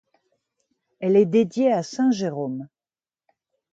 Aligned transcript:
Elle 0.99 1.15
est 1.15 1.27
dédiée 1.27 1.71
à 1.71 1.83
saint 1.83 2.09
Jérôme. 2.09 2.67